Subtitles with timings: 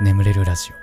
[0.00, 0.74] 眠れるラジオ。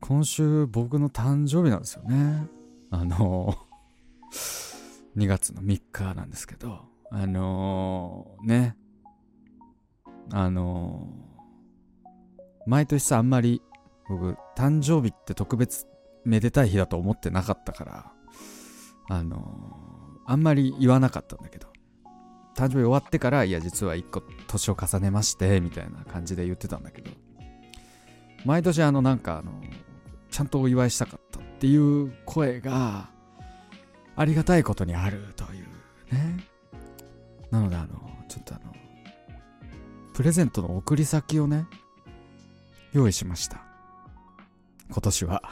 [0.00, 2.48] 今週僕の誕生日なんですよね。
[2.90, 3.54] あの
[5.14, 8.76] 2月の3日なんですけどあのね。
[10.32, 11.06] あの
[12.66, 13.60] 毎年さあんまり
[14.08, 15.86] 僕誕生日って特別
[16.24, 18.12] めでたい日だと思ってなかったから
[19.10, 21.68] あのあんまり言わなかったんだけど
[22.60, 27.10] 誕生日終わってからいや実は1個年を重ねましてみたいな感じで言ってたんだけど
[28.44, 29.50] 毎年あのなんかあの
[30.30, 33.08] ちゃんとお祝いしたかったっていう声が
[34.14, 35.64] ありがたいことにあるという
[36.12, 36.36] ね。
[37.50, 38.74] なのであのちょっとあの
[40.12, 41.64] プレゼントの送り先をね
[42.92, 43.62] 用意しました。
[44.90, 45.42] 今年は。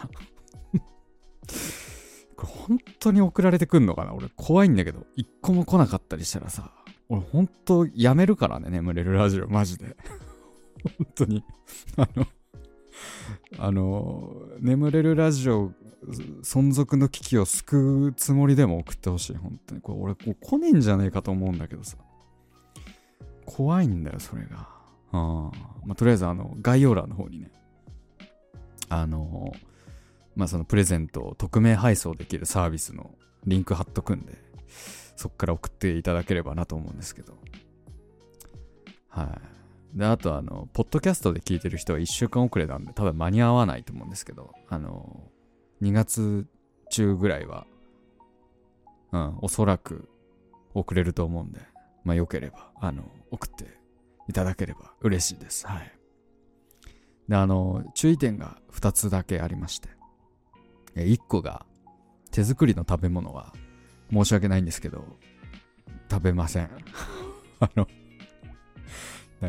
[2.37, 4.13] これ本当に送られてくんのかな？
[4.13, 6.71] 俺怖いんだけど一個も来なかったりしたらさ
[7.09, 9.49] 俺本当やめるからね眠れるラジオ。
[9.49, 9.97] マジで。
[10.99, 11.45] 本当に。
[11.97, 12.27] あの
[13.59, 15.73] あの眠れるラジオ
[16.43, 19.37] 存続の危機を救うつもりでも送ってほしい。
[19.37, 19.81] 本当に。
[19.81, 21.97] これ俺こう来ねえんじゃねえかと思うんだけどさ。
[23.47, 24.69] 怖いんだよそれが。
[25.11, 25.51] あ
[25.87, 27.51] まあとりあえずあの概要欄の方にね。
[28.91, 29.53] あの
[30.37, 33.11] まあそのプレゼントを匿名配送できるサービスの
[33.47, 34.48] リンク貼っとくんで。
[35.17, 37.35] そっから送っていただければなと思うんですけど。
[39.09, 39.41] は
[39.95, 39.99] い。
[39.99, 45.23] であとあのポッドキャストで聞いてる人は1週間遅れなんで多分間に合わないと思うんですけどあの
[45.83, 46.47] 2月
[46.91, 47.67] 中ぐらいは
[49.13, 50.09] うんおそらく
[50.75, 51.61] 遅れると思うんで
[52.05, 53.79] まあよければあの送って
[54.29, 55.67] いただければ嬉しいです。
[55.67, 55.93] はい。
[57.29, 59.99] であの注意点が2つだけありまして。
[61.05, 61.65] 1個が
[62.31, 63.53] 手作りの食べ物は
[64.13, 65.05] 申し訳ないんですけど
[66.11, 66.71] 食べません。
[67.61, 67.87] あの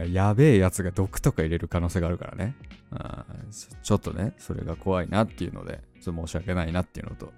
[0.08, 2.56] やべえやつが毒とか入れる可能性があるからね。
[2.92, 3.26] あ
[3.84, 7.32] ちょっとねそれが怖いなっていうのでちょっと申し訳ないなっていうのと。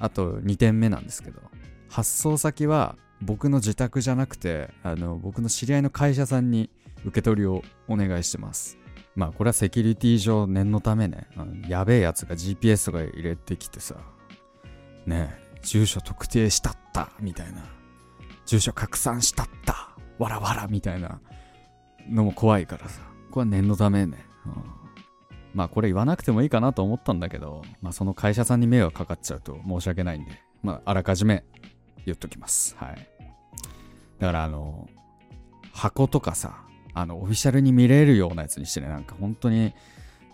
[0.00, 1.40] あと2点目なんですけど
[1.88, 6.70] 発送先は僕の自宅じゃなくてあの僕の知り合いの会社さんに
[7.04, 8.78] 受け取りをお願いしてます。
[9.14, 11.26] まあこれはセキュリティ上念のためね。
[11.68, 13.96] やべえやつが GPS とか入れてきてさ。
[15.06, 15.47] ね。
[15.62, 17.64] 住所特定したったみたいな。
[18.46, 19.90] 住所拡散したった。
[20.18, 21.20] わらわらみたいな。
[22.10, 23.00] のも怖いからさ。
[23.30, 24.52] これは念のためね、うん、
[25.54, 30.32] まあこれ言わなくてもいいかなと思ったんだけどまあその会社さんに迷惑かかっちゃうと申し訳ないんで。
[30.62, 31.44] まああらかじめ
[32.06, 32.76] 言っときます。
[32.78, 33.08] はい。
[34.18, 34.88] だからあの
[35.72, 36.62] 箱とかさ
[36.94, 38.88] あのオフィシャルに見れるようなやつにしてね。
[38.88, 39.74] なんか本当に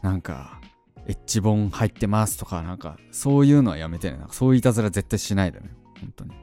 [0.03, 0.61] なんか
[1.07, 4.19] エッジ本入ってますとかなんかそういうのはやめてね。
[4.19, 5.71] なんかそういういたずら絶対しないでね。
[6.01, 6.35] 本当に。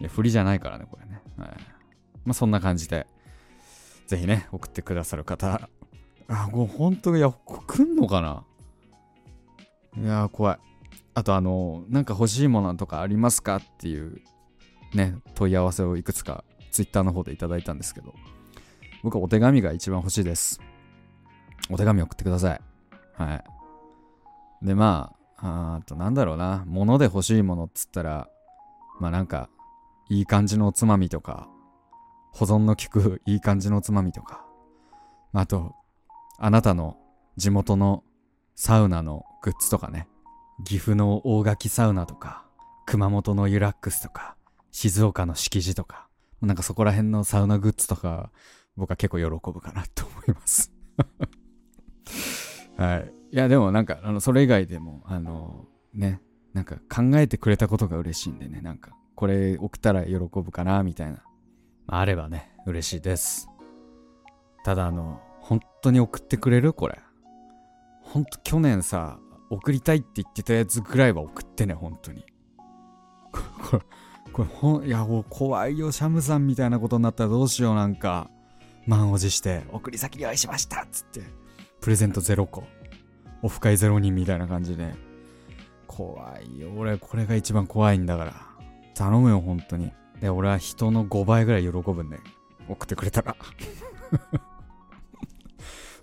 [0.00, 1.48] いや振りじゃないからねこれね、はい、
[2.24, 3.06] まあそんな感じで
[4.06, 5.68] ぜひね送ってくださる方。
[6.28, 8.44] あもう本当いや来んのかな？
[9.96, 10.58] いや怖い。
[11.14, 14.22] あとあのなんか欲しいものとかありますかっていう
[14.94, 18.14] ね問い合わせをいくつか Twitter の方でいただいたんですけど。
[19.02, 20.60] 僕はお手紙が一番欲しいです。
[21.70, 22.60] お手紙送ってください。
[23.14, 23.44] はい。
[24.62, 26.64] で、まあ、あとなんだろうな。
[26.66, 28.28] 物で欲しいものっつったら、
[28.98, 29.48] まあなんか、
[30.08, 31.48] いい感じのおつまみとか、
[32.32, 34.44] 保存の効くいい感じのおつまみとか、
[35.32, 35.74] あと、
[36.38, 36.96] あなたの
[37.36, 38.04] 地元の
[38.54, 40.08] サウナのグッズとかね、
[40.64, 42.44] 岐阜の大垣サウナとか、
[42.86, 44.36] 熊本のユラックスとか、
[44.72, 46.08] 静岡の敷地とか、
[46.42, 48.30] なんかそこら辺のサウナグッズとか
[48.76, 50.72] 僕は結構喜ぶかなと思います
[52.76, 53.19] はい。
[53.32, 56.20] いや、でもなんか、あの、それ以外でも、あの、ね、
[56.52, 61.22] なんか考えてくれたことが嬉しいんでね、なんか、これ送ったら喜ぶかな、みたいな。
[61.86, 63.48] まあ、あればね、嬉しいです。
[64.64, 66.72] ただ、あの、本当に送ってくれる？
[66.72, 66.98] これ。
[68.02, 69.18] ほんと、去年さ、
[69.48, 72.24] 送りたいって言ってたやつぐらいは送ってね、本当に。
[73.70, 73.82] これ、
[74.32, 78.30] これほん、いや、もう怖いよ、シャムさんみたいなことになったらどうしよう、なんか。
[78.86, 81.20] 満を持して送り先用意しましたっつって
[81.82, 82.64] プレゼント0個
[83.42, 84.94] オフ会0人みたいな感じで。
[85.86, 86.70] 怖いよ。
[86.76, 88.34] 俺これが一番怖いんだから。
[88.94, 89.92] 頼むよ本当に。
[90.20, 92.18] で俺は人の5倍ぐらい喜ぶんで。
[92.68, 93.36] 送ってくれたら。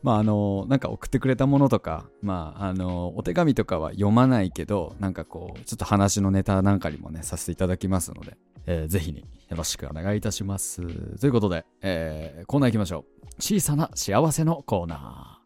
[0.04, 8.38] まああのなんか送ってくれたものとかまああのお手紙とかは読まないけどなんかこうちょっと話のネタなんかにもねさせていただきますので、
[8.68, 10.82] えー、ぜひによろしくお願いいたします。
[11.18, 13.26] ということで、えー、コーナー行きましょう。
[13.40, 15.37] 小さな幸せのコーナー。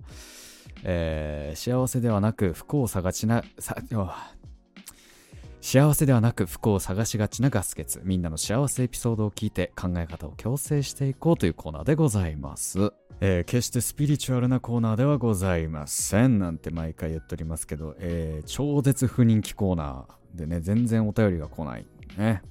[0.84, 3.44] 幸せではなく不幸を探しが
[7.28, 16.40] ちなガス欠みんなの幸せエピソードを聞いて考え方を矯正していこうというコーナーでございます、えー決してスピリチュアルなコーナーではございません。
[16.40, 21.86] なんて毎回言っておりますけど、えー超絶不人気コーナーでね全然お便りが来ない
[22.18, 22.42] ね。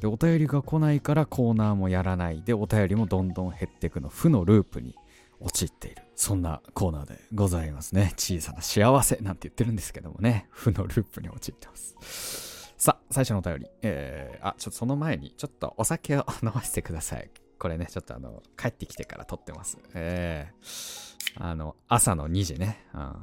[0.00, 2.42] でお便りが来ないからコーナーもやらない。
[2.42, 4.08] でお便りもどんどん減っていくの。
[4.08, 4.94] 負のループに
[5.40, 6.07] 陥っている。
[6.20, 8.12] そんなコーナーでございますね。
[8.16, 10.48] 小さな幸せなんて言ってるんですけどもね。
[10.50, 12.74] 負のループに陥ってます。
[12.76, 13.66] さあ最初のお便り。
[13.82, 17.30] えー、あちょっとその前にちょっとお酒を飲ませてください。
[17.56, 19.78] これねちょっとあの帰ってきてから撮ってます。
[19.94, 23.14] えー、あの朝の2時ね、うん、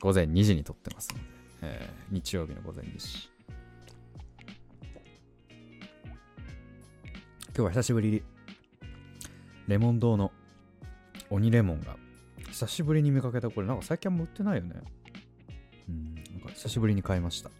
[0.00, 1.08] 午前2時に撮ってます。
[1.14, 1.24] ので、
[1.62, 3.30] えー日曜日の午前2時。
[7.48, 8.22] 今日は久しぶりに
[9.68, 10.32] レモン堂の
[11.30, 11.96] 鬼レモンが
[12.56, 14.76] 久しぶりに見かけたこれなんか最近あんま売ってないよね。
[15.90, 17.50] うんなんか久しぶりに買いました。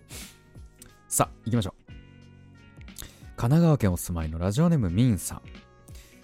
[1.07, 1.93] さあ行きましょう。
[3.37, 5.43] 神奈川県お住まいのラジオネームミンさん、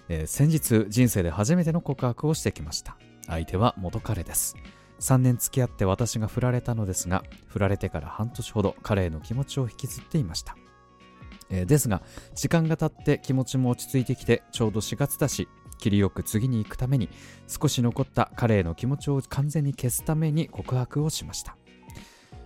[0.09, 2.97] えー先日人生で初めての告白をしてきました。
[3.27, 4.55] 相手は元彼です。
[4.99, 10.57] 3年付き合って私が振られたのですが振られてから半年ほど彼への気持ちを引きずっていました。
[11.51, 12.01] えですが
[12.33, 15.47] 時間が経って気持ちも落ち着いてきてちょうど4月だし
[15.83, 17.09] 切りよく次に行くために
[17.45, 21.57] 少し残った彼への気持ちを完全に消すために告白をしました。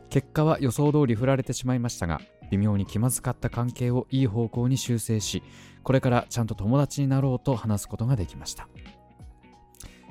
[0.10, 2.20] 結果は予想通り振られてしまいましたが
[2.50, 5.44] 微妙に気まずかった関係をいい方向に修正し
[5.84, 8.68] これからちゃんと友達になろうと話すことができました。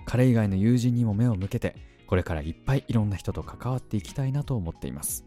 [0.05, 1.75] 彼以外の友人にも目を向けて
[2.07, 5.27] これからいっぱいいろんな人と関わっていきたいなと思っています。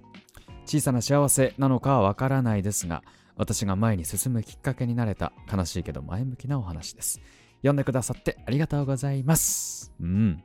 [0.66, 3.04] 小さな幸せなのかはわからないですが
[3.36, 7.20] 私が前に進むきっかけになれた悲しいけど前向きなお話です。
[7.60, 9.94] 読んでくださってありがとうございます。
[10.00, 10.44] うん。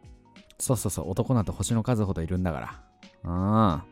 [0.59, 2.81] そうそうそう男なんて星の数ほどいるんだから。
[3.25, 3.83] うん。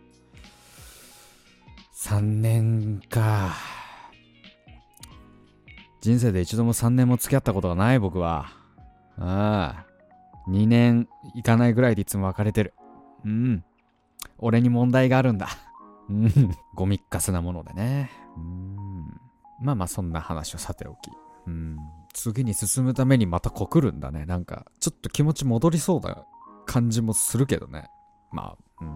[1.94, 3.52] 3年か。
[6.00, 8.52] 人生で一度も3年も付き合ったことがない僕は。
[9.18, 9.86] ああ
[10.48, 12.74] 2年いかないぐらいでいつも別れてる。
[13.24, 13.64] うん。
[14.38, 15.48] 俺に問題があるんだ。
[16.08, 16.32] うん。
[16.74, 18.10] ゴミっかすなものでね。
[18.36, 19.06] うん。
[19.60, 20.96] まあまあそんな話をさておき。
[21.46, 21.76] うん
[22.12, 24.26] 次に進むためにまた告るんだね。
[24.26, 26.24] なんかちょっと気持ち戻りそうな
[26.66, 27.88] 感じもするけどね。
[28.32, 28.88] まあうん。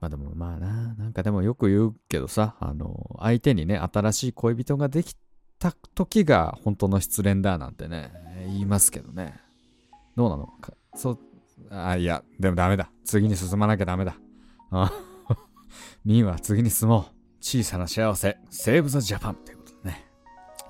[0.00, 5.16] まあでもまあななんかでもよく言うけどさあの相手にね新しい恋人ができ
[5.58, 8.12] た時が本当の失恋だなんてね
[8.46, 9.40] 言いますけどね。
[10.16, 10.46] どうなの？
[10.46, 11.18] かそう
[11.70, 12.90] あいやでもダメだ。
[13.04, 14.16] 次に進まなきゃダメだ。
[14.70, 14.92] あ
[16.04, 17.04] ミンは次に進もう。
[17.40, 18.38] 小さな幸せ。
[18.50, 19.63] セーブ・ザ・ジャパンということ。
[19.63, 19.63] でね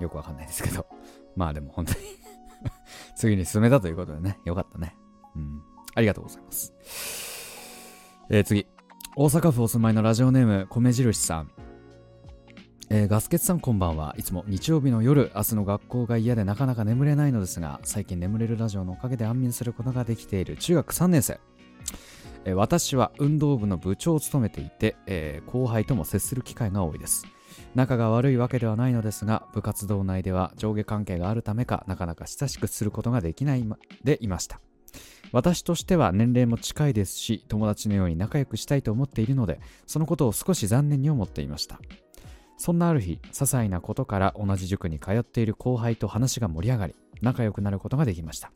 [0.05, 0.85] よくわかんないですけど。
[1.35, 1.99] まあでも本当に。
[3.15, 4.39] 次に進めたということでね。
[4.45, 4.95] よかったね。
[5.35, 5.61] うん。
[5.93, 6.73] ありがとうございます。
[8.29, 8.67] えー、次。
[9.15, 11.51] 大阪府お住まいのラジオネーム米印さん。
[12.89, 14.13] えーガスケツさんこんばんは。
[14.17, 21.39] いつも日曜日の夜明日の学校が嫌でなかなか眠れないのですが最近眠れるラジオのおかげで安眠することができている中学3年生。
[22.45, 27.25] えー私は運動部の部長を務めていて、えー後輩とも接する機会が多いです。
[27.75, 33.65] 仲が悪いわけではないのですが部活動内では上下関係があるためかなかなか親しくすることができない
[34.03, 34.61] でいました。
[35.31, 41.79] 私としては年齢も近いですし友達のように仲良くしたいと思っているのでそのことを少し残念に思っていました。
[42.57, 48.51] そんなある日些細なことから同じ塾に通っている後輩と話が盛り上がり仲良くなることができました。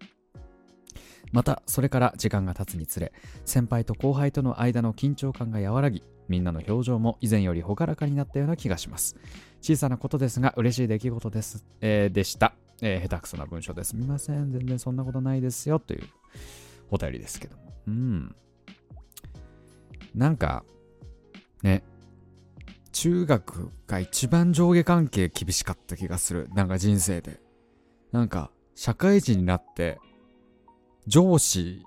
[1.31, 3.13] またそれから時間が経つにつれ
[3.45, 9.15] 先輩と後輩との間の緊張感が和らぎみんなの表情も以前より朗らかになったような気がします。
[9.61, 13.95] 小さなことですが嬉しい出来事です、えーでした、えー下手くそな文章です。
[13.95, 14.51] みません。
[14.51, 15.79] 全然そんなことないですよ。
[15.79, 16.03] という
[16.91, 17.73] お便りですけども。
[17.87, 18.35] うん。
[20.15, 20.63] なんか
[21.63, 21.83] ね。
[22.91, 26.49] 中学が一番上下関係厳しかった気がする。
[26.53, 27.39] なんか人生で。
[28.11, 29.99] なんか社会人になって
[31.09, 31.83] 上司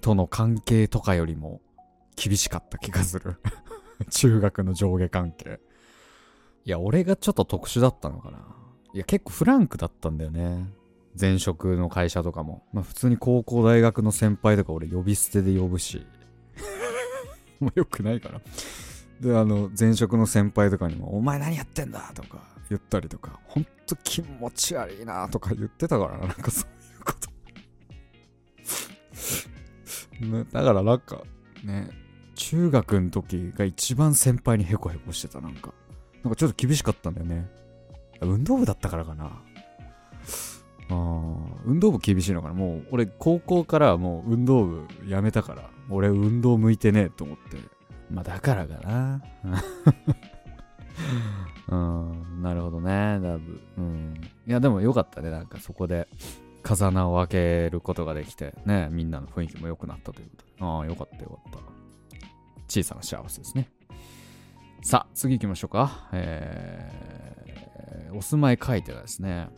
[0.00, 1.60] との関係とかよりも
[2.16, 3.36] 厳しかった気がする。
[4.10, 5.60] 中学の上下関係。
[6.64, 8.38] いや俺がちょっと特殊だったのかな。
[8.94, 10.66] いや結構フランクだったんだよね。
[11.20, 12.64] 前職の会社とかも。
[12.72, 16.06] まあ普通に高校大学の先輩とか俺呼び捨てで呼ぶし。
[17.60, 18.40] もうよくないから。
[19.20, 26.83] であの前職の先輩とかにも「お前何やってんだ!」とか言ったりとか「ほんと気持ち悪いな」とか言ってたからなんかそう。
[30.20, 31.22] ねだからなんか
[31.64, 31.88] ね
[32.34, 35.72] 中学の時が一番先輩にヘコヘコしてたなんか
[36.22, 37.48] なんかちょっと厳しかったんだよね
[38.20, 39.30] 運動部だったからかな
[40.90, 40.94] あ
[41.64, 47.56] 運動部厳しいのかなもう俺高校からもう運動部やめたから俺運動向いてねえと思って
[48.10, 49.22] まあだからかな。
[51.68, 53.18] うん、なるほどね。
[53.20, 54.14] だぶ、うん。
[54.46, 55.30] いや、でもよかったね。
[55.30, 56.06] なんかそこで
[56.64, 60.52] 風穴を開けることができて、ね、みんなの雰囲気も良くなったということで。
[60.60, 61.58] ああ、よかったよかった。
[62.66, 63.70] 小さな幸せですね。
[64.82, 66.08] さあ、次行きましょうか。
[66.12, 69.48] えー、お住まい書いてはですね、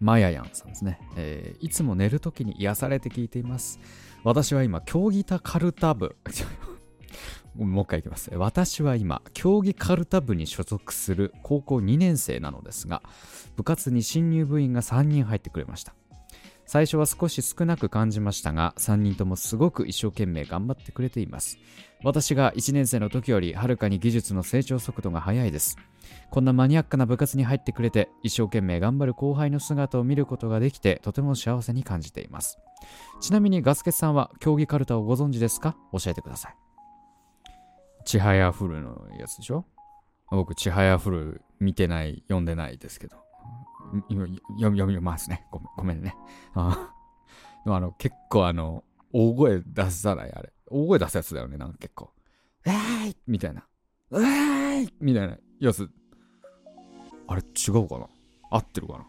[0.00, 3.78] マヤヤンさんですね、えー、いつも寝るときに癒されて聞いています。
[4.24, 6.16] 私は今、競技タカルタ部。
[7.54, 8.30] もう一回いきます。
[8.34, 13.02] 私は今、競技カルタ部に所属する高校2年生なのですが、
[13.56, 15.94] 部活に新入部員が3人入ってくれました。
[16.64, 21.58] 最初は少し少なく感じましたが、3人ともすごく一生懸命頑張ってくれています。
[22.02, 25.76] 私が1年生の時よりはるかに技術の成長速度が速いです。
[26.30, 32.58] こんなマニアックな部活に入ってくれて、一生懸命頑張る後輩の姿を見ることができて、とても幸せに感じています。
[33.20, 35.76] ちなみにガスケさんは競技カルタをご存知ですか？
[35.92, 36.54] 教えてください。
[38.04, 39.64] ちはやふるのやつでしょ？
[40.30, 43.16] 僕、ちはやふる見てない、読んでないですけど。
[44.08, 45.46] 読み、読みますね。
[45.50, 46.14] ごめん、ごめんね。
[46.54, 46.92] あ
[47.66, 50.52] あの、結構あの、大声出さない、あれ。
[50.68, 52.10] 大声出すやつだよね、なんか結構。
[52.64, 53.66] えーいみたいな。
[54.12, 55.90] えーいみたいなやつ。
[57.28, 58.08] あれ違うかな？
[58.50, 59.06] 合ってるかな？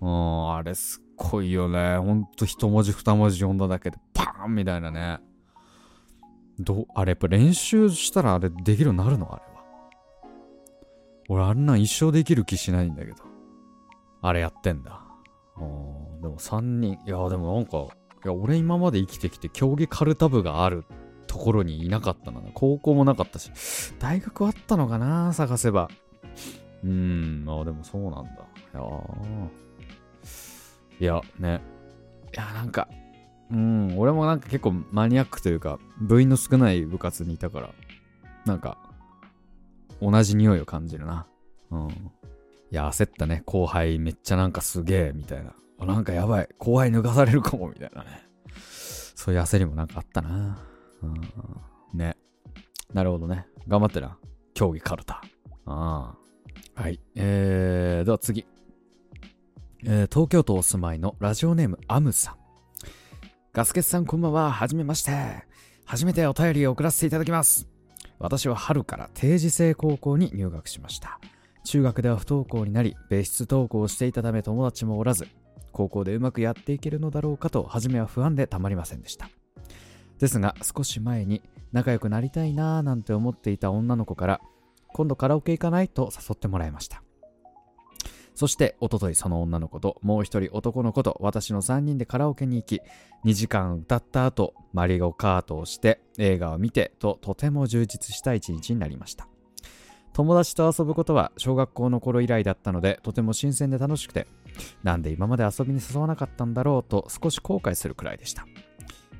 [0.00, 1.96] うん、あれすっごいよね。
[1.96, 5.20] ほんと一文字二文字読んだだけでパーンみたいなね。
[6.58, 9.32] どあれやっぱ練習したらあれできるようになるの？
[9.32, 9.64] あれは。
[11.28, 13.16] 俺あんなん一生できる気しないんだけど。
[14.22, 15.00] あれやってんだ。
[15.56, 17.88] でも3人、いやでもなんか、い
[18.24, 20.84] や俺今まで生きてきて競技カルタ部がある
[21.26, 22.40] ところにいなかったな。
[22.54, 23.50] 高校もなかったし、
[23.98, 25.88] 大学あったのかな探せば。
[26.82, 28.30] うーん、あでもそうなんだ。
[28.74, 28.80] いや
[31.00, 31.60] いや、ね。
[32.32, 32.88] いや、なんか、
[33.54, 37.70] うん、俺もなんか結構マニアックというか、部員の少ない部活にいたから、
[38.44, 38.78] なんか、
[40.02, 41.26] 同じ匂いを感じるな。
[41.70, 41.88] うん。
[41.88, 41.92] い
[42.70, 43.44] や、焦ったね。
[43.46, 45.86] 後輩めっちゃなんかすげえ、みたいな。
[45.86, 46.48] なんかやばい。
[46.58, 48.26] 後輩抜かされるかも、みたいなね。
[49.14, 50.58] そういう焦りもなんかあったな。
[51.02, 51.20] うん。
[51.96, 52.16] ね。
[52.92, 53.46] なるほどね。
[53.68, 54.18] 頑張ってな。
[54.52, 55.22] 競技カルタ。
[55.66, 56.16] あ
[56.76, 56.82] あ。
[56.82, 57.00] はい。
[57.14, 58.46] えー、では次。
[59.84, 62.43] えー、東京都お住まいのラジオネームアムさん。
[63.54, 64.50] ガスケツさんこんばんは。
[64.50, 65.12] はじめまして。
[65.84, 67.68] 初めてお便りを送らせていただきます。
[68.18, 71.20] 私は春から定時制高校に入学しました。
[71.62, 75.28] 中学では不登校になり、別室登校をしていたため友達もおらず、
[75.70, 79.30] 高校でうまくやっていけるのだろうかと、初めは不安でたまりませんでした。
[80.18, 84.40] ですが、少し前に仲良くなりたいなぁなんて思っていた女の子から、
[84.88, 87.04] 今度カラオケ行かないと誘ってもらいました。
[88.34, 92.80] そして、おとといその女の子ともう一人男の子と私の3人でカラオケに行き、
[93.24, 99.28] 2時間歌った後、マリオカートをして映画を見てととても充実した一日になりました。
[100.12, 104.26] 友達と遊ぶことは小学校の頃以来だったのでとても新鮮で楽しくて、
[104.82, 108.46] なんで今まで遊びに誘わなかったんだろうと少し後悔するくらいでした。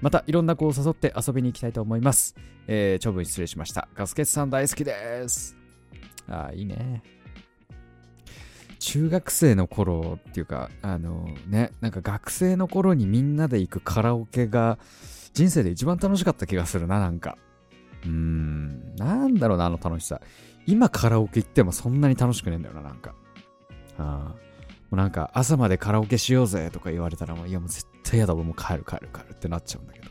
[0.00, 2.34] またいろんな子を誘って遊びに行きたいと思います。
[2.66, 3.88] えー、長文失礼しました。
[3.94, 5.56] ガスケツさん大好きです。
[6.28, 7.02] ああ、いいね。
[8.84, 14.78] 中学生の頃っていうか、あのね、なんか学生の頃にみんなで行くカラオケが
[15.32, 17.38] 人生で一番楽しかった気がするな、なんか。
[18.04, 20.20] うーん、なんだろうな、あの楽しさ。
[20.66, 23.14] 今カラオケ行ってもそんなに楽しくねえんだよな、なんか。
[23.96, 24.36] あも
[24.92, 30.08] うなんか朝までカラオケしようぜとか言われたらもういやもう絶対やだ俺もう帰る帰る帰るってなっちゃうんだけど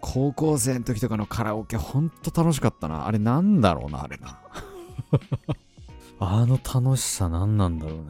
[0.00, 4.40] 高校生の時とかのカラオケほんと楽しかったなあれなんだろうなあれな
[6.18, 8.04] あの楽しさ何なんだろうね。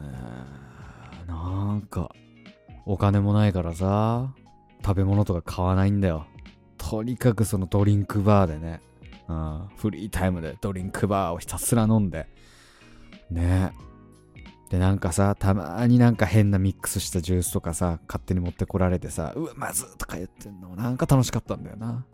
[1.27, 2.11] なんか、
[2.85, 4.33] お金もないからさ、
[4.85, 6.25] 食べ物とか買わないんだよ。
[6.77, 8.81] とにかくそのドリンクバーでね、
[9.27, 12.27] うん、フリータイムでドリンクバーをひたすら飲んで、
[13.29, 13.73] ね
[14.69, 22.05] で、なんかさ、たまになんか変なミックスしたジュースとかさ、勝手に持ってこられてさ、うわ、まずとか言ってんの、なんか楽しかったんだよな。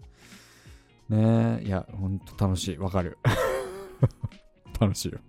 [1.09, 2.77] ねえ、いや、ほんと楽しい。
[2.77, 3.17] わかる。
[4.79, 5.19] 楽しいよ。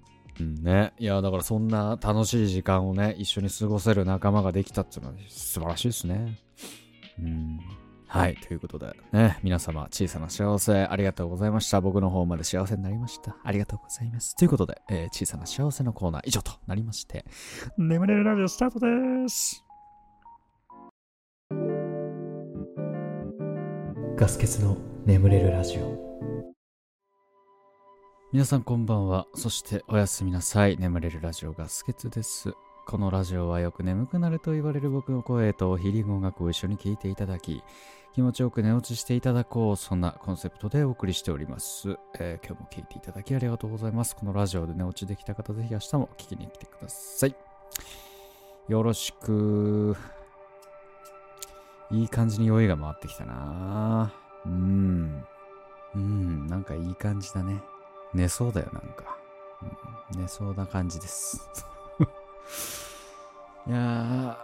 [0.41, 0.93] うんね。
[0.99, 6.39] いや、だからそんな楽しい時間をね、一緒に過ごせる仲間ができたっていうのは素晴らしいですね。
[7.21, 7.61] うん。
[8.07, 8.37] はい。
[8.37, 11.81] ということで、ね、皆様、小さな幸せありがとうございました。
[11.81, 13.37] 僕の方まで幸せになりました。
[13.43, 14.37] ありがとうございます。
[14.37, 17.25] ということで、えー、小さな幸せのコーナー以上となりまして、
[17.77, 19.65] 眠れるラジオスタートです。
[24.17, 26.54] ガス欠の眠れるラジオ。
[28.35, 29.29] 皆さんこんばんは。
[29.37, 30.77] そしておやすみなさい。
[30.77, 32.53] 眠れるラジオガスケツです。
[32.85, 37.63] このラジオはよく眠くなると言われる僕の声とヒリング音楽を一緒に聴いていただき、
[38.13, 41.97] 気持ちよく寝落ちしていただこう、そんなコンセプトでお送りしております。
[42.19, 44.17] えー今日も聞いていただきありがとうございます。
[44.17, 47.37] このラジオで寝落ちできた方、ぜひ明日も聞きに来てください。
[48.67, 49.97] よろしく。
[51.93, 54.13] いい感じに酔いが回ってきたな
[54.45, 55.25] うん。
[55.95, 57.63] うん、なんかいい感じだね。
[58.15, 59.19] 寝そうだよ、なんか。
[60.15, 61.49] うん、寝そうな感じです。
[63.67, 64.39] いや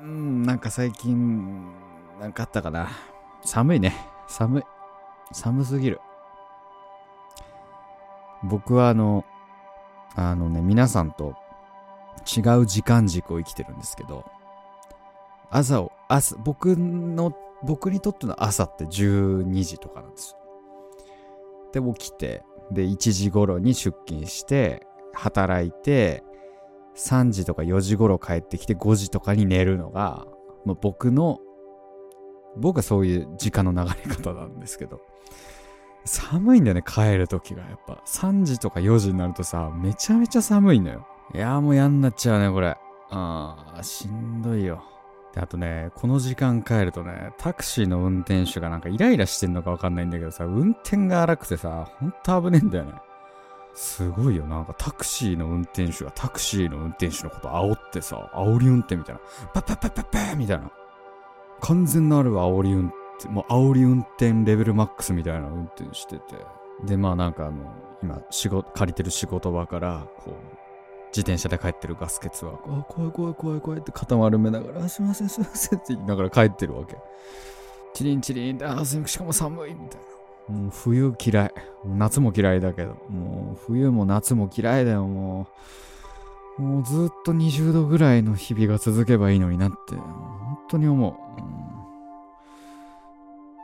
[0.00, 1.72] ー、うん、なんか最近、
[2.20, 2.88] なんかあったかな。
[3.42, 3.94] 寒いね。
[4.26, 4.62] 寒い。
[5.32, 6.00] 寒すぎる。
[8.42, 9.24] 僕はあの、
[10.16, 11.34] あのね、皆さんと
[12.36, 14.24] 違う時間軸を生きてるんですけど、
[15.50, 20.36] 朝を、朝、僕の、僕にとっての朝って12時とかなんです
[21.72, 21.82] よ。
[21.82, 26.24] で、起きて、で、1時頃に出勤して、働いて、
[26.96, 30.26] 3時とか4時頃帰ってきて5時とかに寝るのが、
[30.64, 31.40] まあ、僕の、
[32.56, 35.00] 僕はそういう時間の流れ方なんですけど、
[36.04, 37.62] 寒いんだよね、帰る時が。
[37.62, 41.06] やっぱ、3時とか4時になるとさ、めちゃめちゃ寒いのよ。
[41.34, 42.76] いやーもう嫌になっちゃうね、これ。
[43.10, 44.84] あー、しんどいよ。
[45.34, 52.92] で、あとね、この時間帰るとね、タクシーの運転手がなんかイライラしてんのかわかんないんだけどさ、運転が荒くてさ、ほんと危ねえんだよね。
[53.74, 54.46] すごいよ。
[54.46, 59.20] なんかタクシーの運転手がタクシーの運転手のこと煽ってさ、煽り運転みたいな。
[59.52, 60.70] パッパッパッパッパーみたいな。
[61.60, 66.36] 完全なる煽り運転、もう煽り運転レベルマックスみたいな運転してて。
[66.84, 70.63] で、まあなんかあの、今、仕事、借りてる仕事場から、こう、
[71.14, 76.96] 自転車で帰ってるガスケツは、あ、怖い怖い怖い怖いって肩丸めながら、すいませんすいませんって言いながら帰ってるわけ。
[77.94, 80.00] チリンチリンって、あ、すしかも寒いみたい
[80.48, 80.56] な。
[80.56, 81.52] もう冬嫌い。
[81.86, 85.46] 夏も嫌いだけど、もう冬も夏も嫌いだよ、も
[86.58, 86.62] う。
[86.62, 91.14] もうずっと20度ぐらいの日々が続けばいいのになって、本当に思う。
[91.40, 91.44] う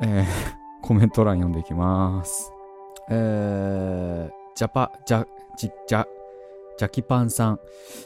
[0.07, 0.27] んえー、
[0.83, 2.53] コメント欄読んでいきます。
[3.11, 5.27] えー、ジャパ、ジャ、
[5.57, 6.07] ジ、ジャ、
[6.81, 7.61] ジャキパンさん、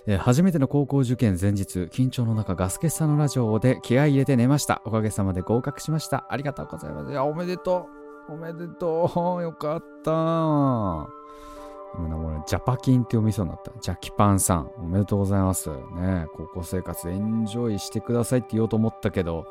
[0.09, 4.83] えー初めての高校受験前日、緊張の中、ガスケさんのラジオで気合い入れて寝ました。
[4.85, 6.27] おかげさまで合格しました。
[6.29, 7.13] ありがとうございます。
[7.13, 7.87] いや、おめでと
[8.29, 8.33] う。
[8.33, 9.43] おめでとう。
[9.45, 10.11] よかった。
[10.11, 13.71] 今の俺、ジャパキンって読みそうになった。
[13.79, 15.71] ジャキパンさん、おめでとうございます。
[15.71, 19.47] ね高校生活エンジョイしてくださいって言おうと思ったけど、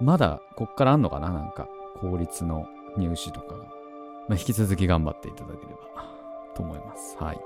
[0.00, 1.30] まだこっからあんのかな？
[1.30, 1.66] なんか、
[2.00, 2.64] 公立の
[2.96, 3.64] 入試とかが。
[4.28, 6.04] まあ、引き続き頑張っていただければ
[6.54, 7.16] と思います。
[7.18, 7.40] はい。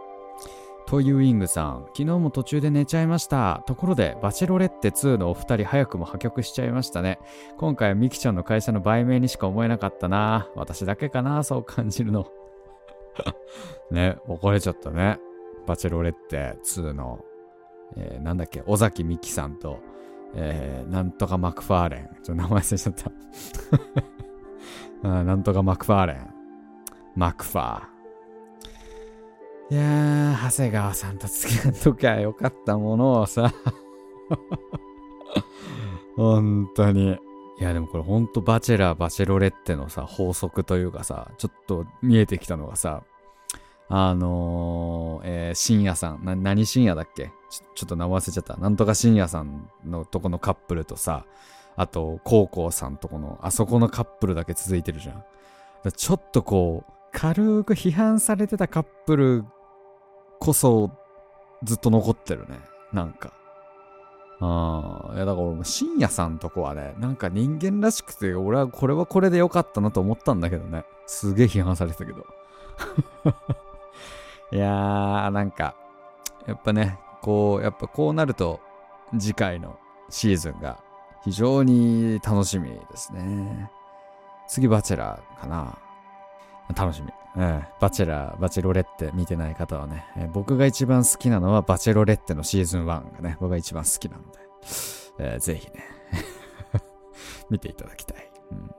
[0.93, 3.65] というウィングさん、昨日も途中で寝ちゃいました。
[3.67, 7.19] ところで、バチェロレッテ2のお二人早くも破局しちゃいましたね。
[7.57, 10.51] 今回はミキちゃんの会社の売名にしか思えなかったな。
[10.55, 12.27] 私だけかな、そう感じるの。
[13.91, 15.19] ね、別れちゃったね。
[15.67, 17.25] バチェロレッテ2の、
[17.97, 19.79] えーなんだっけ、尾崎美紀さんと、
[20.35, 22.23] えーなんとかマクファーレン。
[22.23, 22.93] ちょっと名前忘れちゃっ
[25.03, 25.09] た。
[25.21, 26.35] あなんとかマクファーレン。
[27.17, 27.92] マクファー。
[29.73, 33.55] いやー、長谷川さんと付き合っときゃよかったものをさ。
[36.15, 37.19] 本当に。
[37.59, 43.03] いや、でもこれほんとバチェラー、バチェロレッテのさ、法則というかさ、ちょっと見えてきたのがさ、
[43.89, 47.33] あのー、えー深夜さん、な、何深夜だっけ？
[47.49, 48.59] ちょちょっと名前忘れちゃった。
[48.59, 51.25] なんとか深夜さんのとこのカップルとさ、
[51.77, 55.25] あと、高校さんとこの、あそこのカップルだけ続いてるじゃん。
[55.97, 59.45] ちょっとこう、軽く批判されてたカップル
[60.43, 60.91] こそ
[61.63, 62.59] ずっと残ってるね。
[62.93, 63.33] なんか。
[64.41, 70.85] ああ、いやだから俺も深夜さんとこはね、なんか人間らしくて、俺はこれはこれでよかったなと思ったんだけどね。
[71.07, 72.27] すげえ批判されてたけど。
[74.51, 75.77] いやー、なんか、
[76.47, 78.59] やっぱね、こう、やっぱこうなると、
[79.17, 79.79] 次回の
[80.11, 80.81] シーズンが
[81.23, 83.71] 非常に楽しみですね。
[84.49, 85.79] 次、バチェラーかな。
[86.75, 87.13] 楽しみ。
[87.35, 94.39] うんバチェラー、バチェロレッテ見てない方はね、えー僕が一番好きなのはバチェロレッテのシーズン1がね、僕が一番好きなので、
[95.19, 95.85] えーぜひね、
[97.51, 98.71] 見ていただきたい、うん。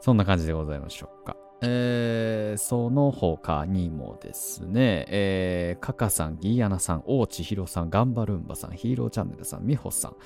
[0.00, 1.36] そんな感じでございましょうか。
[1.60, 10.16] えー、その他にもですね、えー、カカさん、ギーアナさん、大地ひろさん、ガンバルンバさん、ヒーローチャンネルさん、ミホさん、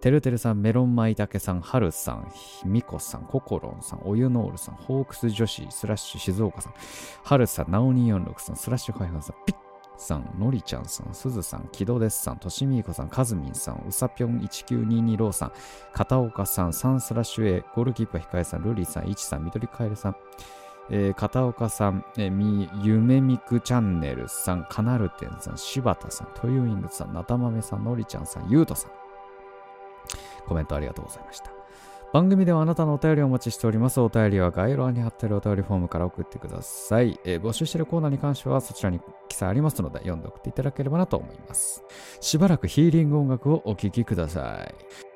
[0.00, 2.32] てるてるさん、メロンマイタケさん、ハルさん、
[2.64, 6.74] ミコさん、ココロンさん、おゆノールさん、ホークス女子、スラッシュ静岡さん、
[7.22, 9.56] ハルさん、ナオ246さん、スラッシュファイさん、ピッ
[9.98, 15.52] さん、のりちゃんさん、すずさん、木戸ですさん、としみいこさん、かずみんさん、うさぴょん1922ローさん、
[15.92, 20.16] 片岡さん、サンスラッシュ A、ゴールキーパーひかえさん、ルリさん、いちさん、みどりかえるさん、
[20.90, 28.90] えー片岡さん、えーみ、ゆめみくチャンネルさん、カナルテンさん、柴田さん、トユイングさん、なたまめさん、のりちゃんさん、ゆうとさん。
[30.46, 31.50] コメントありがとうございました。
[32.10, 34.00] 番組ではあなたのお便りをお待ちしております。
[34.00, 37.20] お便りは概要欄に貼ってあるお便りフォームから送ってください。
[37.24, 41.84] えー、募集しているコーナーに関してはそちらに記載ありますので読んで送っていただければなと思います。
[42.20, 45.07] しばらくヒーリング音楽をお聴きください。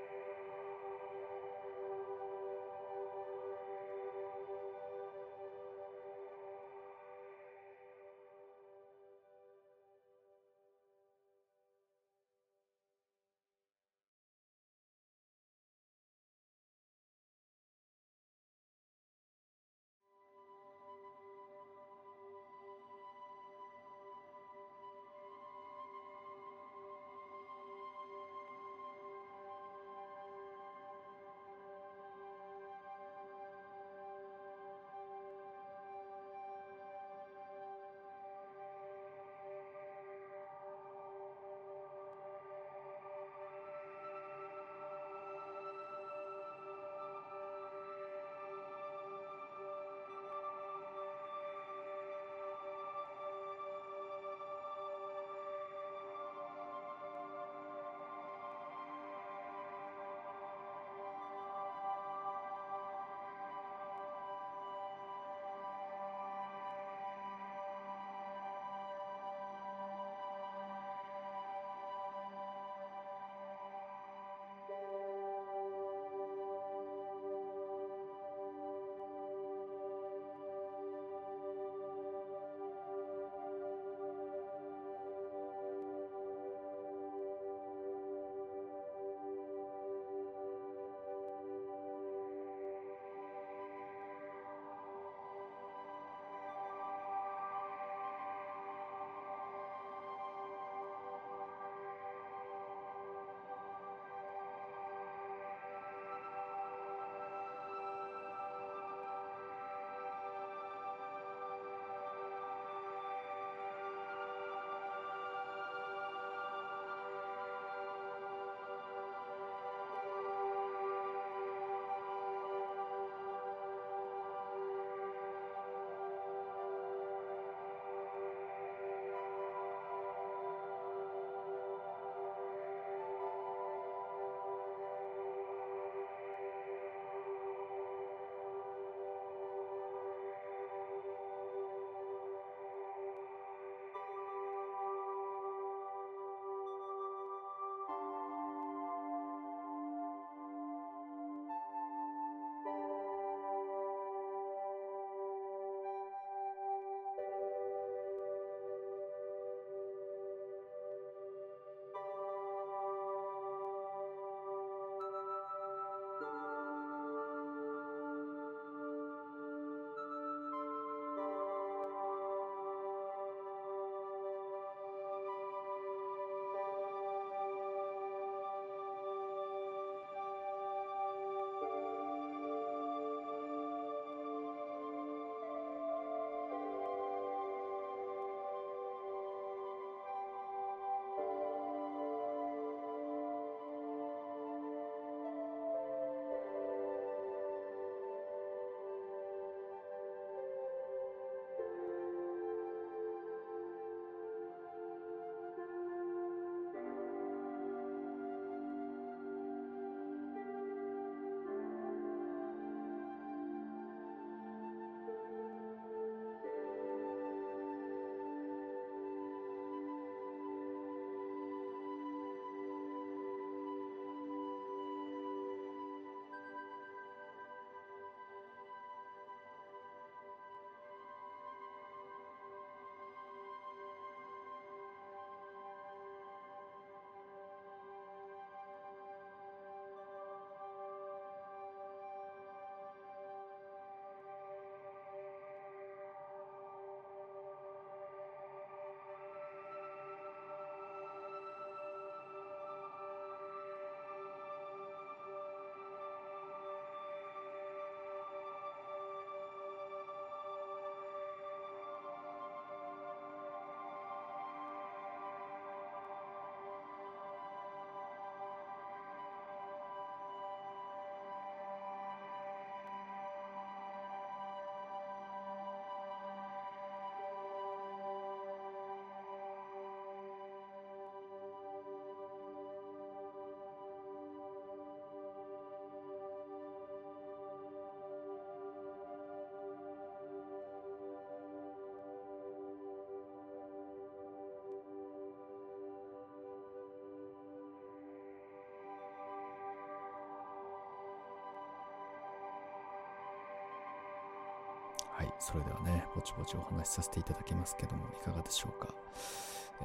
[305.42, 308.94] それではね、ぼちぼちお話しさせていただきますけども、いかがでしょうか？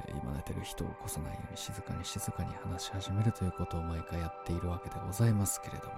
[0.06, 5.92] えー今寝てる人を起こさないように静かに静かに話し始めるということを毎回やっているわけでございますけれども。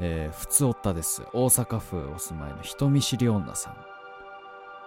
[0.00, 1.22] えー、ふつおったです。
[1.32, 3.76] 大阪府お住まいの人見知り女さん。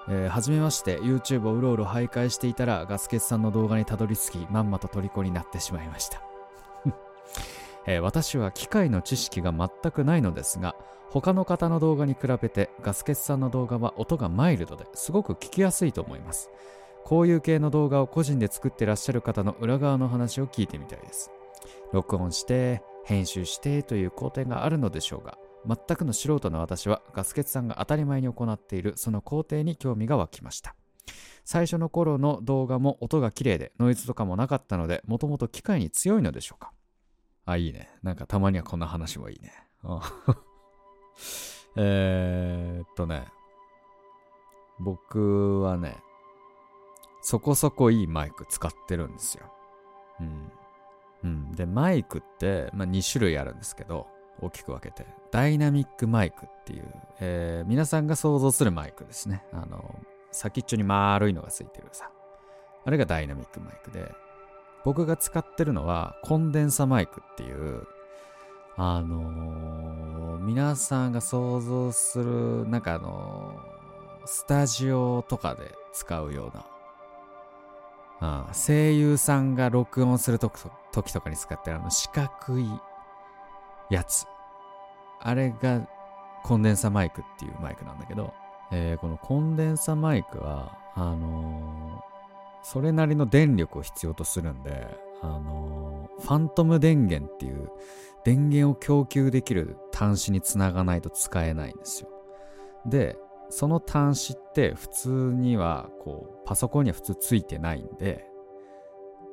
[0.10, 6.21] えー、はじめまして、YouTube をうろうろ徘徊していたら、ガスケツさんの動画にたどり着き、まんまと虜になってしまいました。
[7.88, 10.75] えー私は機械の知識が全くないのですが、
[11.09, 16.49] 他の方の動画に比べてガスケツさんの動画は音がマイルドですごく聞きやすいと思います。
[17.05, 21.31] こういう系の動画を個人で作ってらっしゃる方の裏側の話を聞いてみたいです。
[21.93, 30.75] 録音して、編集してという工程があるのでしょうが、全くの素人の私はガスケツさんが当たり前に行っているその工程に興味が湧きました。
[31.45, 36.73] 最初の頃の動画も音が綺麗でノイズとかもなかったので、もともと機械に強いのでしょうか。
[37.45, 37.89] あ、いいね。
[38.03, 39.53] なんかたまにはこんな話もいいね。
[41.75, 43.27] えーっとね。
[44.80, 45.97] 僕はね、
[47.21, 49.51] そこそこいいマイク使ってるんですよ。
[50.19, 50.51] うん。
[51.23, 51.51] うん。
[51.53, 54.08] で、マイクって、まあ、2種類あるんですけど、
[54.39, 55.08] 大きく分けて。
[55.32, 59.43] ダイナミックマイクっていう、えー皆さんが想像するマイクですね。
[59.51, 59.99] あの、
[60.32, 62.12] 先っちょに丸いのがついてるさ。
[62.86, 64.12] あれがダイナミックマイクで、
[64.86, 67.88] 僕が使ってるのはコンデンサマイクっていう、
[68.77, 76.65] あのー皆さんが想像する、なんかあのースタジオとかで使うような、
[78.19, 80.51] ああ声優さんが録音すると
[80.91, 82.65] 時とかに使ってるあの四角い
[83.89, 84.25] やつ。
[85.19, 85.87] あれが
[86.43, 88.33] コンデンサマイクっていうマイクなんだけど、
[88.71, 92.07] えーこのコンデンサマイクは、あのー
[92.63, 94.87] それなりの電力を必要とするんで、
[95.21, 97.69] あのーファントム電源っていう
[98.27, 102.09] 電源を供給できる端子につながないと使えないんですよ。
[102.85, 108.25] で、その端子って普通にはこうパソコンには普通ついてないんで、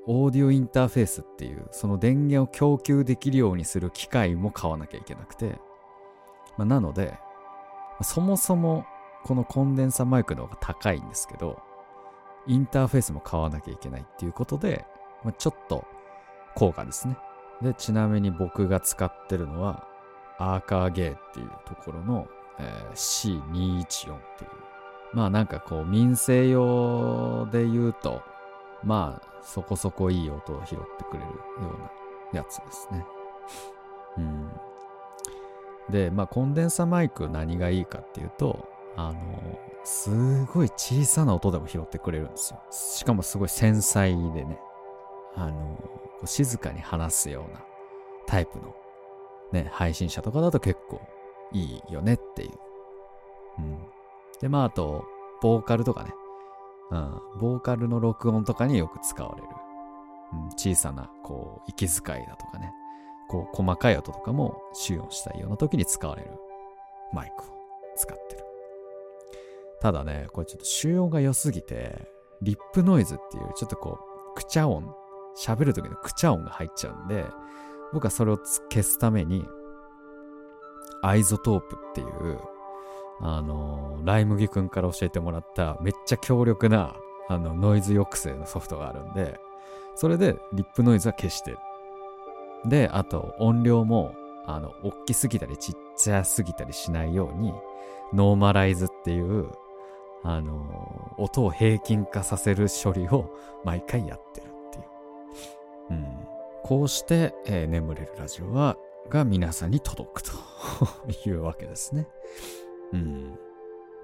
[0.07, 5.59] オーディオインターフェースっていうその電源を供給できるようにする機械も買わなきゃいけなくて、
[6.57, 7.19] まあなので、
[8.01, 8.87] そもそも
[9.25, 11.61] このコンデンサマイクの方が高いんですけど、
[12.47, 14.87] インターフェースも買わなきゃいけないっていうことで、
[15.25, 15.85] まあ、ちょっと
[16.55, 17.17] 高価ですね。
[17.63, 19.87] で、ちなみに僕が使ってるのは、
[20.39, 22.27] アーカーゲーっていうところの、
[22.59, 24.51] えー C214 っていう。
[25.13, 28.23] まあなんかこう民生用で言うと、
[28.83, 31.33] まあそこそこいい音を拾ってくれるよ
[32.33, 33.07] うなやつですね。
[34.19, 34.51] うん。
[35.91, 42.61] で、まあコンデンサマイク何がいいかっていうと、あの、すごい小さな音でも拾ってくれるんですよ。
[42.71, 44.59] しかもすごい繊細でね、
[45.37, 45.79] あの、
[46.15, 47.65] こう静かに話すような
[48.27, 48.75] タイプの
[49.53, 51.01] ね、配信者とかだと結構
[51.53, 52.51] いいよねっていう。
[53.59, 53.79] うん。
[54.41, 55.05] で、まああと、
[55.41, 56.13] ボーカルとかね、
[56.91, 59.49] うん、ボーカルの録音とかによく使われる。
[60.33, 62.73] うん、小さな、こう、息遣いだとかね、
[63.29, 66.31] こう、細かい音とかも集音したいような時に使われる
[67.13, 67.47] マイクを
[67.97, 68.45] 使ってる。
[69.81, 72.09] ただね、これちょっと集音が良すぎて、
[72.43, 73.99] リップノイズっていう、ちょっとこ
[74.33, 74.97] う、くちゃ音、
[75.37, 77.27] 喋る時のくちゃ音が入っちゃうんで、
[77.93, 79.47] 僕はそれを消すために、
[81.03, 82.39] iZotope っていう、
[83.21, 86.95] あのーライ麦くんから教えてもらっためっちゃ強力な、
[87.29, 89.39] あの、ノイズ抑制のソフトがあるんで、
[89.95, 91.57] それでリップノイズは消して。
[92.67, 94.15] で、あと音量も、
[94.47, 97.55] あの、大きすぎたりちっちゃすぎたりしないように、
[98.13, 99.51] ノーマライズっていう、
[100.23, 103.31] あのー音を平均化させる処理を
[103.65, 104.54] 毎回やってる。
[106.65, 108.79] こうして、えー眠れるラジオは、
[109.11, 110.33] が皆さんに届くと
[111.29, 112.09] いうわけですね。
[112.95, 113.39] うん。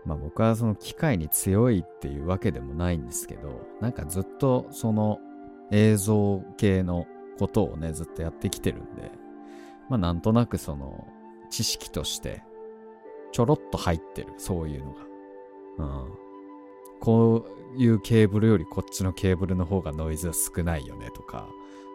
[0.04, 5.20] まあ僕はその機械に強いっていうわけでもないんですけど、なんかずっとその
[5.70, 7.06] 映像系の
[7.38, 9.10] ことをね、ずっとやってきてるんで、
[9.88, 11.08] まあなんとなくその
[11.48, 12.42] 知識として
[13.32, 15.00] ちょろっと入ってる、そういうのが。
[15.78, 16.12] うん。
[17.00, 17.46] こ
[17.76, 21.48] ういうケーブルよりこっちのケーブルの方がノイズが少ないよねとか、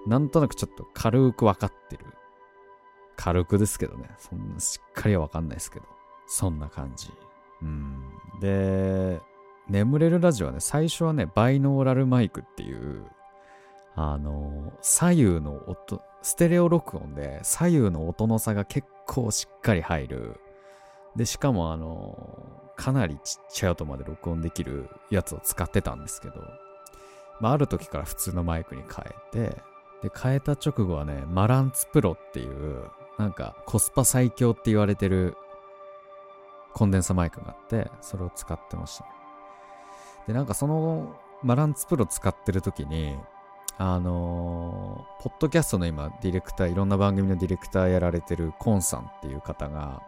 [0.05, 2.05] なんとなくちょっと軽くわかってる。
[3.15, 4.09] 軽くですけどね。
[4.17, 5.85] そんなしっかりはわかんないですけど。
[6.27, 7.11] そんな感じ。
[7.61, 8.03] うん。
[8.39, 9.21] で、
[9.67, 13.05] 眠れるラジオはね、最初はね、バイノーラルマイクっていう、
[13.95, 20.39] あの、左右の音、ステレオ録音で左右の音の差が結構しっかり入る。
[21.15, 22.17] で、しかもあの、
[22.75, 26.35] かなりちっちゃい音まで録音できるやつを使ってたんですけど、
[27.39, 29.05] まあ、ある時から普通のマイクに変
[29.45, 29.61] えて、
[30.05, 35.37] で、変えた直後はね、マランツプロっていう、なんかコスパ最強って言われてる
[36.73, 39.09] コンデンサマイクがあってそれを使ってましたね。
[40.27, 43.15] でなんかそのマランツプロ使ってる時に
[43.77, 50.01] あのー、ポッドキャストの今ディレクターいろんな番組のディレクターやられてるコンさんっていう方が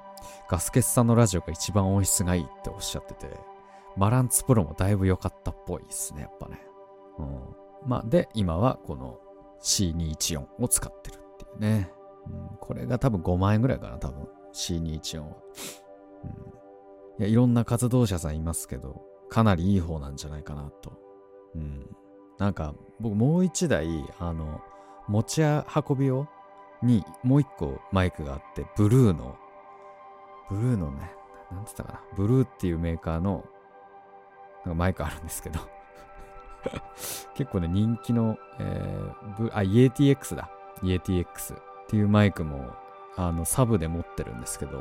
[0.50, 3.40] ガスケスさんのラジオが一番音質がいいっておっしゃってて
[3.96, 6.62] マランツプロもだいぶ良かったっぽいですねやっぱね。
[7.20, 7.40] うん。
[7.86, 9.20] まあで今はこの
[9.62, 11.92] C214 を使ってるっていうね、
[12.26, 14.28] うん、これが多分5万円ぐらいかな多分。
[14.54, 15.28] C214 は、
[16.24, 16.30] うん、
[17.20, 20.94] いやいろんな活動者さんいますけどかなりいい方なんじゃないかなと。
[21.56, 21.96] うん。
[22.38, 23.88] なんか僕もう一台
[24.20, 24.62] あの
[25.08, 26.28] 持ち運び用
[26.84, 29.36] にもう一個マイクがあってブルーの
[30.50, 31.12] ブルーのね
[31.52, 32.02] なんつったかな。
[32.16, 33.46] ブルーっていうメーカーの
[34.66, 35.60] なんかマイクあるんですけど。
[37.38, 40.50] 結構ね人気の、えー、あ EATX だ
[40.84, 42.72] EATX っていうマイクも
[43.16, 44.80] あのサブで持ってるんですけど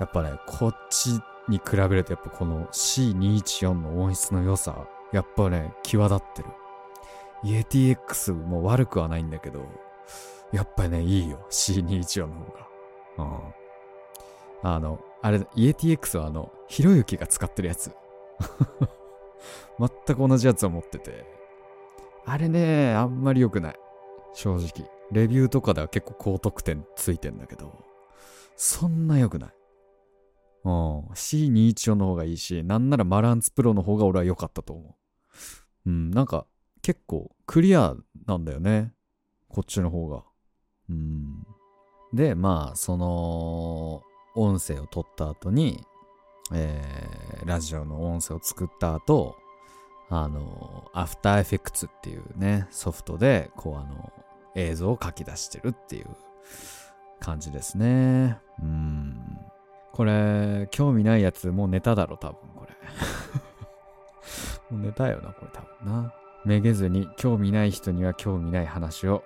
[0.00, 6.48] やっぱねこっちに比べるとやっぱこの C214 の音質の良さやっぱね、際立ってる。
[7.44, 9.64] EATX も悪くはないんだけど、
[10.52, 11.46] やっぱね、いいよ。
[11.50, 12.68] C214 の方が。
[14.62, 14.70] うん。
[14.70, 17.90] あの、あれ、EATX はあの、ひろゆきが使ってるやつ。
[19.78, 21.37] 全く同じやつを持ってて。
[22.30, 23.74] あれね、あんまり良くない。
[24.34, 24.86] 正直。
[25.10, 27.84] レビューとかでは結構高得点ついてんだけど、
[28.54, 29.50] そんな良くない。
[30.64, 31.00] うん。
[31.14, 34.96] C214 の方がいいし、なんならマランツプロの方が俺は良かったと思
[35.86, 35.90] う。
[35.90, 36.46] うん、なんか
[36.82, 37.94] 結構クリア
[38.26, 38.92] なんだよね。
[39.48, 40.24] こっちの方が。
[40.90, 41.46] うん。
[42.12, 44.02] で、まあ、その、
[44.34, 45.82] 音声を取った後に、
[46.52, 49.36] えー、ラジオの音声を作った後、
[50.10, 54.12] あの、アフターエフェクツっていうね、ソフトで、こう、あの、
[54.54, 56.06] 映像を書き出してるっていう
[57.20, 58.38] 感じですね。
[58.62, 59.38] うん。
[59.92, 62.74] これ、興味ないやつ、もう寝ただろ、多分これ。
[64.70, 66.14] もう寝たよな、これ多分な。
[66.44, 69.22] めげずに、興味ない人には興味ない話を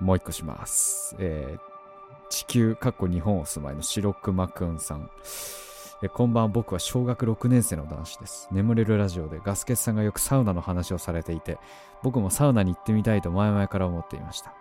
[0.00, 1.16] もう一個します。
[1.18, 5.10] えー、地球、かっこ日本お住まいの白熊くんさん。
[6.04, 8.46] えこんばんは、僕は小学6年生の男子です。
[8.52, 11.58] 眠れるラジオでガスケツさんがよくサウナの話をされていて、
[12.02, 14.52] 僕もサウナに行ってみたいと前々から思っていました。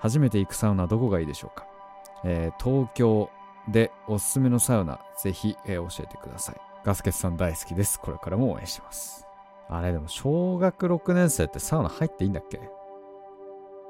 [0.00, 1.66] 初めて行くサウナどこがいいでしょうか、
[2.24, 3.30] えー、東京、
[3.68, 6.60] で、おすすめのサウナ、ぜひ、えー、教えてください。
[6.84, 7.98] ガスケツさん大好きです。
[7.98, 9.26] これからも応援してます。
[9.70, 12.60] あれ、でも、小学6年生ってサウナ入っていいんだっけ？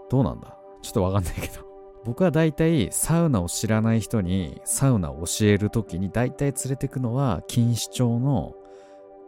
[0.09, 0.57] どうなんだ？
[0.83, 1.72] ちょっとわかんないけど。
[2.05, 8.55] 僕は大体、サウナを知らない人にサウナを教えるときに大体連れてくのは、錦糸町の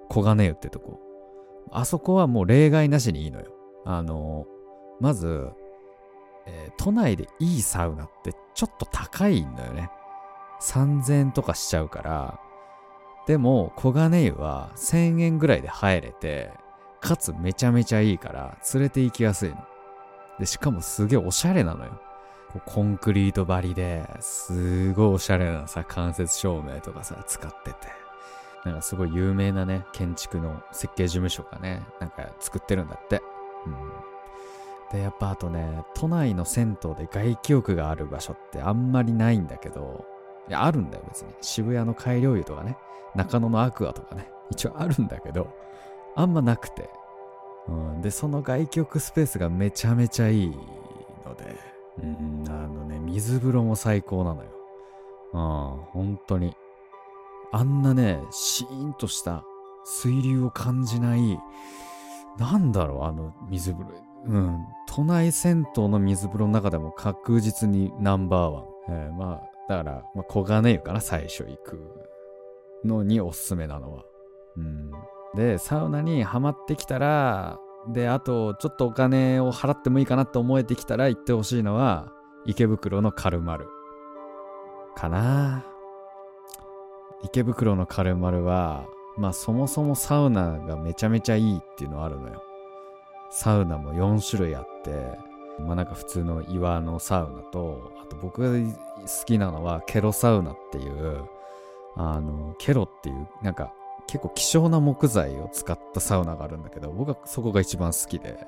[0.09, 1.01] 小金湯ってとこ。
[1.71, 3.53] あそこはもう例外なしにいいのよ。
[3.85, 4.47] あの、
[5.01, 5.51] まず、
[6.47, 9.91] えー、都内でいいサウナってちょっと高いんだよね。
[10.61, 12.41] 3000円とかしちゃうから、
[13.27, 16.51] でも、小金湯は1000円ぐらいで入れて、
[17.01, 19.57] かつめちゃめちゃいいから、連れて行きやすいの。
[20.39, 22.01] で、しかもすげえおしゃれなのよ。
[22.61, 27.77] コンクリート張りで、すごいおしゃれなさ、間接照明とかさ、使ってて。
[28.65, 33.23] なんかすごい有名なね、建築の設計事務所がね、なんか作ってるんだって。
[33.67, 34.15] うん。
[34.91, 40.05] で、やっぱあとね、都内の銭湯で外気浴がある場所ってあんまりないんだけど、
[40.49, 41.35] いや、あるんだよ、別に。
[41.41, 42.77] 渋谷の改良湯とかね、
[43.15, 45.49] 中野のアクアとかね、一応あるんだけど、
[46.17, 46.89] あんまなくて。
[47.69, 50.47] うん、で、その外局スペースがめちゃめちゃいい
[51.25, 54.51] ので、ん、あのね、水風呂も最高なのよ。
[55.33, 55.41] うん、
[55.93, 56.55] 本当に。
[57.53, 59.45] あんなね、シーンとした
[59.85, 61.39] 水流を感じない、
[62.39, 63.91] なんだろう、あの水風呂。
[64.27, 68.65] うん、都内銭湯の水風呂の中でも確実にナンバーワン。
[68.89, 72.09] えー、まあ、だから、まあ、小金湯かな、最初行く
[72.85, 74.05] のにおすすめなのは。
[74.57, 74.91] うん。
[75.35, 77.59] で、サウナにはまってきたら、
[77.89, 82.13] で、あと、ちょっとお金を払ってもいいかなって思えてきたら行ってほしいのは、
[82.47, 83.69] 池袋のカルマル。
[84.95, 85.65] かな
[87.23, 92.43] 池袋のカルマルは、まあそもそもサウナがめちゃめちゃいいっていうのはあるのよ。
[93.31, 95.19] サウナも4種類あって、
[95.61, 98.73] まあなんか普通の岩のサウナと、あと僕が
[99.03, 101.25] 好きなのはケロサウナっていう、
[101.97, 103.73] あの、ケロっていう、なんか
[104.07, 108.47] 結構希少な木材を使ったサウナがあるんだけど、僕はそこが一番好きで、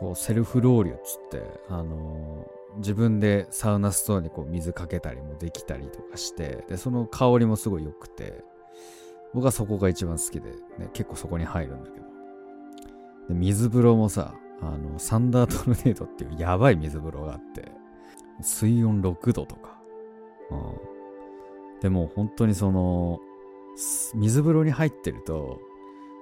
[0.00, 2.46] こうセルフロウリュっつって、あの
[2.76, 8.44] 自分でサウナストーンにこう水かけたりもできたりとかして、で、その香りもすごい良くて、
[9.34, 12.06] 僕はそこが一番好きで、ね、結構そこに入るんだけど。
[13.28, 17.72] で、水風呂もさ、あの、サンダートルネードっていうやばい水風呂があって、
[18.40, 19.78] 水温6度とか。
[20.50, 21.80] うん。
[21.80, 23.20] でも本当にその、
[23.76, 25.60] 水風呂に入ってると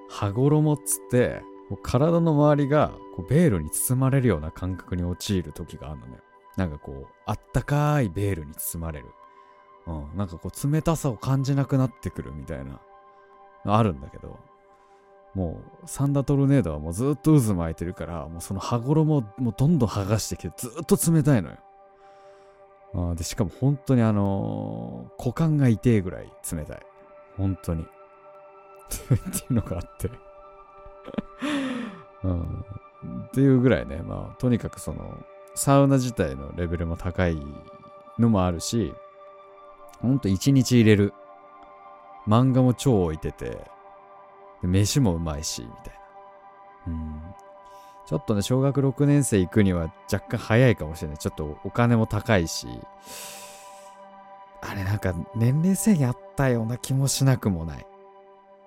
[0.09, 1.43] 羽衣っつって
[1.83, 6.17] 体の周りがこうベールに包まれるような感覚に陥る時があるのね。
[6.57, 9.07] なんかこうあったかいベールに包まれる、
[9.87, 12.81] うん、なんかこう冷たさを感じなくなってくるみたいな
[13.63, 14.37] あるんだけど
[15.33, 21.57] もうサンダトルネードはもうずっと渦巻いてるからもうその羽衣ももうどんどん剥がしてきてずっと冷たいのよ。
[22.93, 26.79] あでしかも本当にあのー、股間が痛いぐらい冷たい。
[27.37, 27.83] 本当に。
[27.83, 27.87] っ
[28.87, 29.17] てい
[29.49, 30.09] うのがあって。
[32.23, 32.65] うん、
[33.27, 33.97] っていうぐらいね。
[33.97, 35.17] まあとにかくその
[35.55, 37.37] サウナ自体のレベルも高い
[38.19, 38.93] のもあるし
[40.01, 41.13] ほんと一日入れる。
[42.27, 43.65] 漫画も超置いてて
[44.61, 45.95] 飯もうまいしみたい
[46.87, 46.93] な。
[46.93, 47.21] うん。
[48.05, 51.17] ちょっとね小学6年生行くには若干早いかもしれない。
[51.17, 52.67] ちょっとお金も高いし
[54.61, 57.85] あれなんか年齢制限あったような気もしなくもない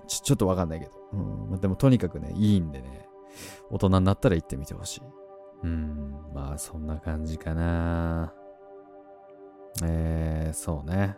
[0.07, 0.93] ちょ、ちょっとわかんないけど。
[1.13, 1.17] う
[1.57, 1.61] ん。
[1.61, 3.09] でもとにかくね、いいんでね、
[3.71, 5.03] 大人になったら行ってみてほしい。
[5.63, 6.15] うん。
[6.35, 8.35] まあ、そんな感じかな。
[9.83, 11.17] えー、そうね。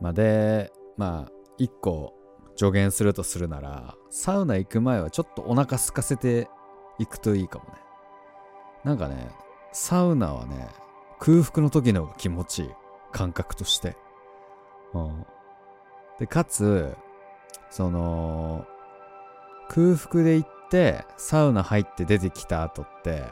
[0.00, 2.14] まあ、で、まあ、一個
[2.56, 6.48] 助言するとするなら、サウナ行く前はちょっとお腹空かせて
[6.98, 7.70] 行くといいかもね。
[8.84, 9.30] なんかね、
[9.72, 10.68] サウナはね、
[11.18, 12.70] 空腹の時の方が気持ちいい。
[13.12, 13.96] 感覚として。
[14.94, 15.26] うん。
[16.18, 16.96] で、かつ、
[17.70, 18.66] その、
[19.68, 23.24] 空腹で行って、サウナ入って出てきた後って、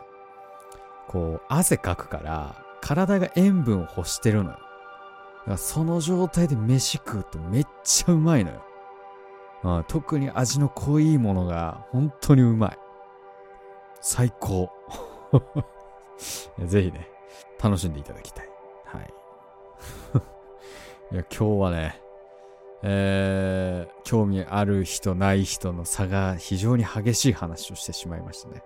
[1.08, 4.56] こう、汗かくから、体が塩分を欲してるのよ。
[4.56, 8.62] だからその状態で飯食うとめっちゃうまいのよ。
[9.64, 12.78] うん、特に味の濃いものが本当にうまい。
[14.00, 14.70] 最高。
[16.64, 17.08] ぜひね、
[17.62, 18.48] 楽しんでいただきたい。
[18.84, 19.14] はい。
[21.12, 22.00] いや、今日はね、
[22.82, 28.62] えー、興味ある人ない人の差が非常に激しい話をしてしまいましたね。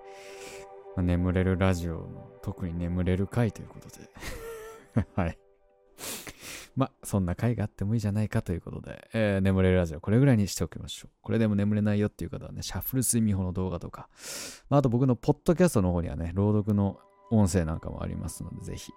[0.97, 5.39] まあ、眠れるラジオの特に眠れる回ということで はい。
[6.77, 11.11] まあ、そんな回があってもいいじゃないかということで、えー、眠れるラジオこれぐらいにしておきましょう。
[11.23, 14.09] これでも眠れないよっていう方はね、シャッフル睡眠法の動画とか、
[14.69, 16.99] まあ、あと僕のポッドキャストの方にはね、朗読の
[17.31, 18.93] 音声なんかもありますので、ぜひ。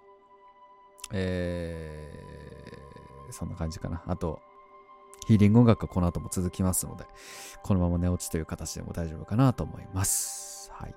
[1.13, 4.03] えー、そんな感じかな。
[4.07, 4.41] あと、
[5.27, 7.05] ヒーリング音楽がこの後も続きますので、
[7.63, 10.71] このまま寝落ちという形でも大丈夫かなと思います。
[10.73, 10.95] はい。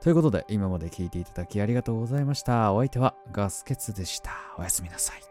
[0.00, 2.72] ということで、今まで聴いていただきありがとうございました。
[2.72, 4.32] お相手はガスケツでした。
[4.58, 5.29] おやすみなさい。